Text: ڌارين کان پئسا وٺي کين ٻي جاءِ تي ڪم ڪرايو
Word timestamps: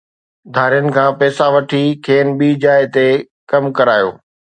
ڌارين 0.55 0.87
کان 0.95 1.09
پئسا 1.19 1.45
وٺي 1.53 1.83
کين 2.05 2.27
ٻي 2.37 2.49
جاءِ 2.63 2.83
تي 2.93 3.07
ڪم 3.49 3.63
ڪرايو 3.77 4.09